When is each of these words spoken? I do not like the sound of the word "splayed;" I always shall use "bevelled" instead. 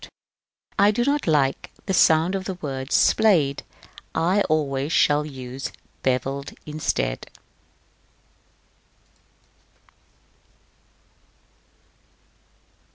I 0.79 0.89
do 0.89 1.03
not 1.05 1.27
like 1.27 1.69
the 1.85 1.93
sound 1.93 2.33
of 2.33 2.45
the 2.45 2.55
word 2.55 2.91
"splayed;" 2.91 3.61
I 4.15 4.41
always 4.49 4.91
shall 4.91 5.27
use 5.27 5.71
"bevelled" 6.01 6.53
instead. 6.65 7.29